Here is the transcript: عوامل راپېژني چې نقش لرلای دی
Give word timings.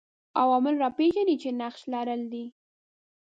عوامل 0.41 0.75
راپېژني 0.83 1.35
چې 1.41 1.49
نقش 1.61 1.81
لرلای 1.93 2.23
دی 2.31 2.45